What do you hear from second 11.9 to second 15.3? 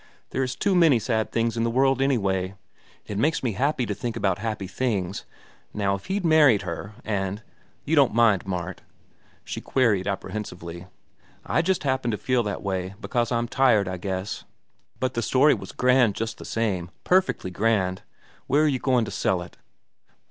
to feel that way, because I'm tired, I guess. But the